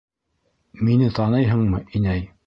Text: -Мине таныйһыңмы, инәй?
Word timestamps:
-Мине 0.87 1.09
таныйһыңмы, 1.19 1.83
инәй? 2.01 2.25